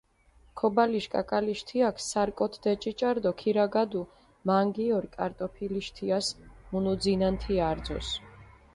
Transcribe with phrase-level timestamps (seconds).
[0.59, 4.01] ქობალიშ კაკალიშ თიაქ სარკოთ დეჭიჭარჷ დო ქირაგადუ,
[4.47, 6.27] მანგიორი კარტოფილიშ თიას
[6.71, 8.07] მუნუძინანთია არძოს.